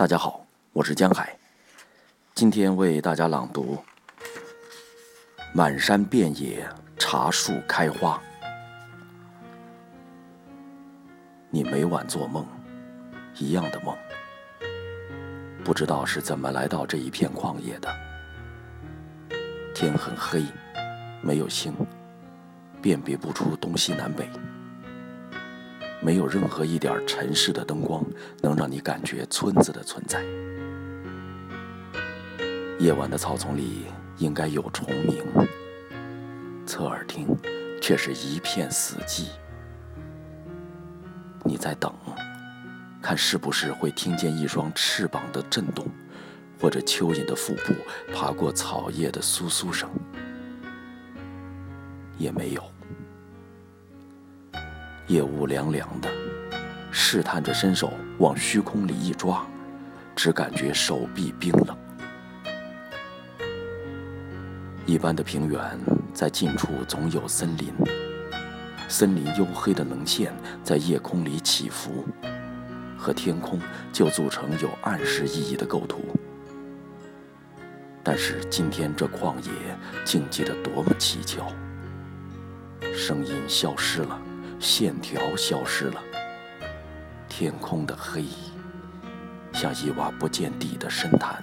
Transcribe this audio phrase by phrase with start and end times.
[0.00, 1.36] 大家好，我是江海，
[2.34, 3.76] 今天为大家朗读
[5.52, 8.18] 《满山遍野茶树开花》。
[11.50, 12.46] 你每晚做梦，
[13.36, 13.94] 一样的梦，
[15.62, 17.94] 不知道是怎么来到这一片旷野的。
[19.74, 20.42] 天很黑，
[21.20, 21.74] 没有星，
[22.80, 24.26] 辨别不出东西南北。
[26.02, 28.04] 没有任何一点城市的灯光
[28.40, 30.24] 能让你感觉村子的存在。
[32.78, 33.84] 夜晚的草丛里
[34.16, 35.22] 应该有虫鸣，
[36.64, 37.28] 侧耳听，
[37.82, 39.26] 却是一片死寂。
[41.44, 41.92] 你在等，
[43.02, 45.86] 看是不是会听见一双翅膀的震动，
[46.58, 47.74] 或者蚯蚓的腹部
[48.14, 49.90] 爬过草叶的簌簌声，
[52.16, 52.62] 也没有。
[55.10, 56.08] 夜雾凉凉的，
[56.92, 59.44] 试探着伸手往虚空里一抓，
[60.14, 61.76] 只感觉手臂冰冷。
[64.86, 65.60] 一般的平原
[66.14, 67.74] 在近处总有森林，
[68.86, 72.06] 森林黝黑的棱线在夜空里起伏，
[72.96, 73.58] 和天空
[73.92, 75.98] 就组成有暗示意义的构图。
[78.04, 79.50] 但是今天这旷野
[80.04, 81.52] 静寂得多么蹊跷，
[82.94, 84.16] 声音消失了。
[84.60, 86.02] 线条消失了，
[87.30, 88.26] 天空的黑
[89.54, 91.42] 像一洼不见底的深潭，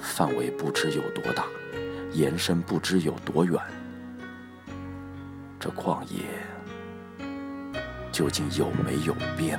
[0.00, 1.46] 范围不知有多大，
[2.12, 3.60] 延伸不知有多远。
[5.58, 6.22] 这旷野
[8.12, 9.58] 究竟有没有边？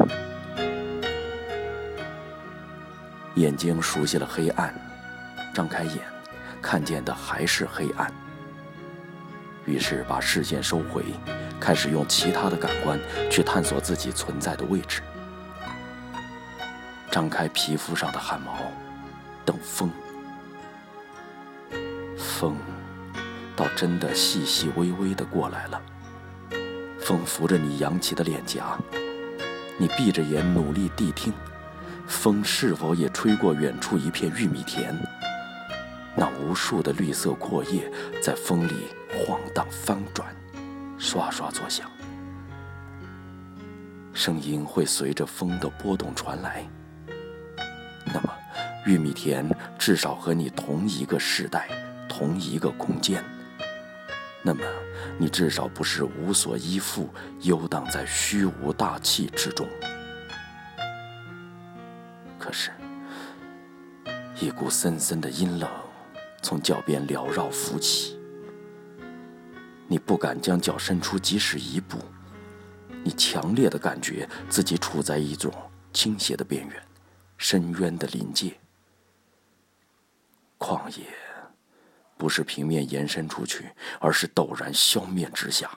[3.35, 4.73] 眼睛熟悉了黑暗，
[5.53, 5.99] 张开眼，
[6.61, 8.09] 看见的还是黑暗。
[9.65, 11.03] 于是把视线收回，
[11.59, 12.99] 开始用其他的感官
[13.29, 15.01] 去探索自己存在的位置。
[17.11, 18.57] 张开皮肤上的汗毛，
[19.45, 19.89] 等风。
[22.17, 22.57] 风，
[23.55, 25.81] 倒真的细细微微的过来了。
[26.99, 28.77] 风拂着你扬起的脸颊，
[29.77, 31.31] 你闭着眼努力谛听，
[32.07, 34.95] 风是否也吹过远处一片玉米田？
[36.15, 37.91] 那无数的绿色阔叶
[38.21, 38.87] 在风里
[39.25, 40.35] 晃荡翻转，
[40.99, 41.89] 刷刷作响，
[44.13, 46.63] 声音会随着风的波动传来。
[48.05, 48.31] 那么，
[48.85, 49.49] 玉米田
[49.79, 51.67] 至少和你同一个时代，
[52.07, 53.23] 同一个空间。
[54.43, 54.61] 那么，
[55.17, 57.09] 你至少不是无所依附，
[57.41, 59.67] 游荡在虚无大气之中。
[62.37, 62.69] 可是，
[64.39, 65.67] 一股森森的阴冷。
[66.43, 68.14] 从脚边缭绕浮起，
[69.87, 71.97] 你不敢将脚伸出即使一步，
[73.03, 75.53] 你强烈的感觉自己处在一种
[75.93, 76.83] 倾斜的边缘，
[77.37, 78.57] 深渊的临界。
[80.57, 81.05] 旷野
[82.17, 83.69] 不是平面延伸出去，
[83.99, 85.69] 而是陡然消灭之下。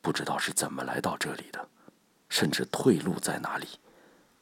[0.00, 1.68] 不知道是怎么来到这里的，
[2.28, 3.66] 甚至退路在哪里，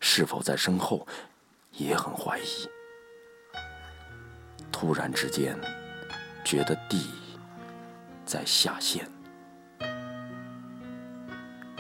[0.00, 1.06] 是否在身后，
[1.72, 2.69] 也很怀疑。
[4.71, 5.59] 突然之间，
[6.44, 7.10] 觉得地
[8.26, 9.09] 在下陷。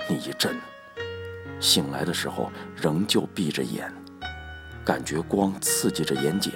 [0.08, 0.56] 你一震，
[1.60, 3.92] 醒来的时候仍旧闭着眼，
[4.84, 6.52] 感觉光刺激着眼睑，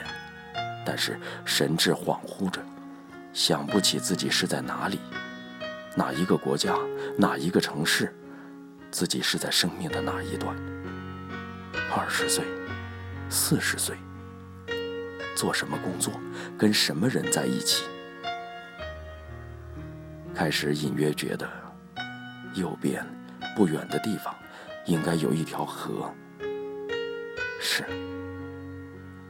[0.87, 2.63] 但是神志恍惚着，
[3.33, 5.01] 想不起自己是在哪里，
[5.97, 6.77] 哪一个国家，
[7.19, 8.15] 哪一个城市，
[8.93, 10.57] 自己是在生命的哪一段？
[11.93, 12.45] 二十岁，
[13.29, 13.97] 四十岁。
[15.35, 16.13] 做什么工作？
[16.57, 17.85] 跟什么人在一起？
[20.41, 21.47] 开始隐约觉得，
[22.55, 23.05] 右边
[23.55, 24.35] 不远的地方，
[24.87, 26.11] 应该有一条河。
[27.61, 27.85] 是，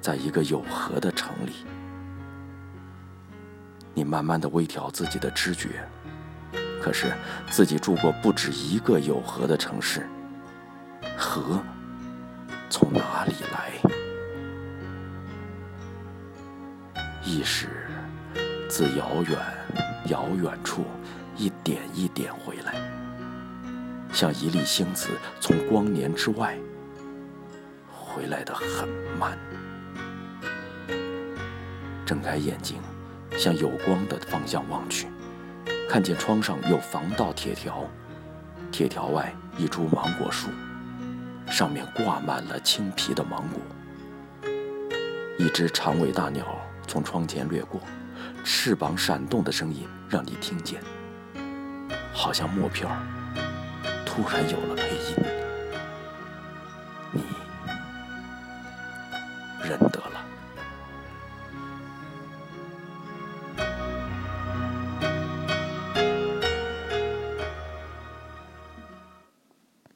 [0.01, 1.67] 在一个有河的城里。
[3.93, 5.85] 你慢慢的微调自己的知觉，
[6.81, 7.13] 可是
[7.51, 10.09] 自己住过不止一个有河的城市。
[11.19, 11.61] 河
[12.71, 13.73] 从哪里来？
[17.25, 17.67] 意识
[18.69, 19.37] 自遥远
[20.07, 20.85] 遥远处
[21.41, 22.75] 一点一点回来，
[24.13, 25.09] 像一粒星子
[25.41, 26.55] 从光年之外
[27.91, 28.87] 回来的很
[29.19, 29.39] 慢。
[32.05, 32.77] 睁开眼睛，
[33.39, 35.07] 向有光的方向望去，
[35.89, 37.89] 看见窗上有防盗铁条，
[38.71, 40.51] 铁条外一株芒果树，
[41.47, 44.51] 上面挂满了青皮的芒果。
[45.39, 46.47] 一只长尾大鸟。
[46.87, 47.81] 从窗前掠过，
[48.43, 50.83] 翅膀闪动的声音让你听见，
[52.21, 53.01] 好像默片儿
[54.05, 55.30] 突然有了配音。